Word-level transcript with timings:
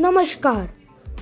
नमस्कार। 0.00 0.68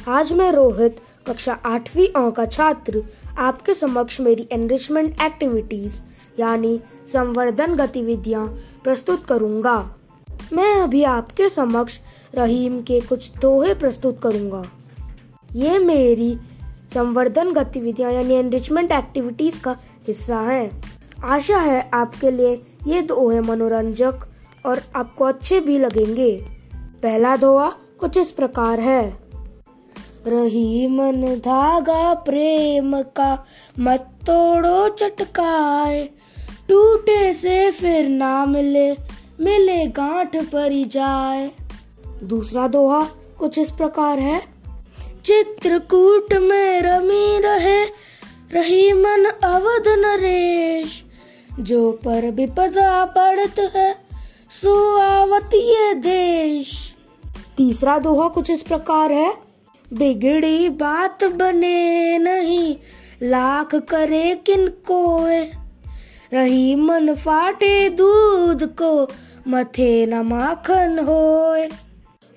आज 0.08 0.32
मैं 0.32 0.52
रोहित, 0.52 0.96
कक्षा 1.26 1.52
आठवीं 1.52 2.06
अ 2.08 2.30
का 2.30 2.44
छात्र, 2.46 3.02
आपके 3.38 3.74
समक्ष 3.74 4.20
मेरी 4.20 4.48
एनरिचमेंट 4.52 5.20
एक्टिविटीज़ 5.22 5.94
यानी 6.40 6.80
संवर्धन 7.12 7.74
गतिविधियाँ 7.74 8.46
प्रस्तुत 8.84 9.24
करूँगा। 9.26 9.94
मैं 10.52 10.74
अभी 10.74 11.02
आपके 11.04 11.48
समक्ष 11.48 11.98
रहीम 12.34 12.80
के 12.82 13.00
कुछ 13.00 13.30
दोहे 13.40 13.74
प्रस्तुत 13.74 14.20
करूँगा। 14.22 14.62
ये 15.54 15.78
मेरी 15.78 16.38
संवर्धन 16.94 17.52
गतिविधियाँ, 17.52 18.12
यानी 18.12 18.34
एनरिचमेंट 18.34 18.92
एक्टिविटीज़ 18.92 19.60
का 19.62 19.76
हिस्सा 20.06 20.40
है। 20.40 20.70
आशा 21.24 21.58
है 21.58 21.90
आपके 21.94 22.30
लिए 22.30 22.54
ये 22.86 23.02
दोहे 23.02 23.40
मनोरंजक 23.40 24.26
और 24.66 24.82
आपको 24.96 25.24
अच्छे 25.24 25.60
भी 25.60 25.78
लगेंगे। 25.78 26.32
पहला 27.02 27.36
दोहा 27.36 27.72
कुछ 28.00 28.16
इस 28.16 28.30
प्रकार 28.30 28.80
है। 28.80 29.18
रही 30.26 30.86
मन 30.86 31.26
धागा 31.26 32.14
प्रेम 32.14 33.02
का, 33.02 33.46
मत 33.78 34.00
तोड़ो 34.00 34.88
चटकाए। 34.88 36.10
टूटे 36.68 37.34
से 37.34 37.70
फिर 37.70 38.08
ना 38.08 38.46
मिले 38.46 38.92
मिले 39.40 39.86
गांठ 39.86 40.36
परी 40.36 40.84
जाए। 40.84 41.50
दूसरा 42.24 42.68
दोहा 42.68 43.06
कुछ 43.38 43.58
इस 43.58 43.70
प्रकार 43.70 44.18
है। 44.18 44.42
चित्रकूट 45.24 46.32
में 46.32 46.82
रमी 46.82 47.38
रहे, 47.38 47.84
रही 48.52 48.92
मन 48.92 49.24
अवध 49.44 49.84
नरेश। 49.88 51.04
जो 51.60 51.92
पर 51.92 52.30
विपदा 52.30 53.04
पड़त 53.04 53.72
है, 53.76 53.96
सो 54.62 54.98
आवत 54.98 55.50
ये 55.54 55.94
देश। 55.94 56.97
तीसरा 57.58 57.98
दोहा 57.98 58.28
कुछ 58.28 58.50
इस 58.50 58.62
प्रकार 58.62 59.12
है। 59.12 59.34
बिगड़ी 59.92 60.68
बात 60.68 61.24
बने 61.24 62.18
नहीं, 62.18 62.76
लाख 63.22 63.74
करे 63.74 64.40
किन 64.46 64.68
को 64.68 65.26
रही 66.32 66.74
मन 66.74 67.14
फाटे 67.14 67.90
दूध 67.90 68.76
को, 68.82 69.08
मथे 69.48 70.06
न 70.06 70.14
माखन 70.14 70.98
होए। 70.98 71.68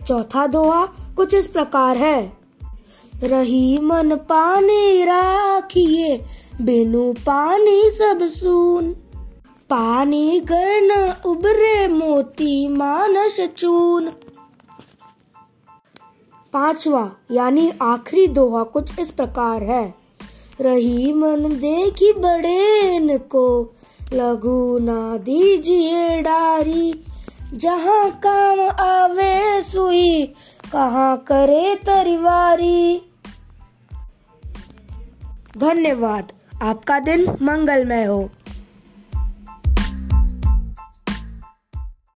चौथा 0.08 0.48
दोहा 0.48 0.86
कुछ 0.86 1.34
इस 1.34 1.48
प्रकार 1.48 1.98
है। 1.98 2.34
रही 3.24 3.78
मन 3.78 4.16
पानी 4.16 5.04
राखिए, 5.04 6.22
बिनु 6.62 7.14
पानी 7.14 7.90
सब 7.90 8.20
सून। 8.24 8.94
पानी 9.70 10.40
गए 10.40 10.80
न 10.82 11.14
उबरे 11.26 11.88
मोती 11.88 12.68
मानस 12.68 13.50
चून। 13.58 14.12
पांचवा, 16.54 17.10
यानी 17.32 17.72
आखिरी 17.82 18.28
दोहा 18.28 18.64
कुछ 18.64 19.00
इस 19.00 19.12
प्रकार 19.12 19.64
है। 19.64 19.94
रही 20.62 21.14
मन 21.14 21.38
देखी 21.38 22.14
बड़े 22.14 23.18
को, 23.18 23.76
लघु 24.14 24.80
ना 24.80 25.18
दीजिए 25.18 26.22
डारी। 26.22 27.06
जहाँ 27.54 28.12
काम 28.12 28.60
आवे 28.86 29.62
सुई, 29.62 30.34
कहाँ 30.72 31.18
करे 31.18 31.76
तरीवारी। 31.76 33.02
धन्यवाद, 35.58 36.32
आपका 36.62 37.00
दिन 37.00 37.38
मंगलमय 37.42 38.04
हो। 38.04 38.30